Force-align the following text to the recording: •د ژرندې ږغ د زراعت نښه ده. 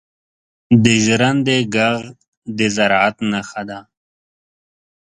•د 0.83 0.85
ژرندې 1.05 1.57
ږغ 1.73 1.99
د 2.57 2.59
زراعت 2.75 3.15
نښه 3.31 3.61
ده. 3.69 3.79